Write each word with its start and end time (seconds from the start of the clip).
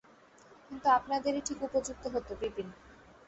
কিন্তু 0.67 0.87
আপনাদেরই 0.89 1.41
ঠিক 1.45 1.59
উপযুক্ত 1.63 2.03
হত– 2.07 2.29
বিপিন। 2.41 2.67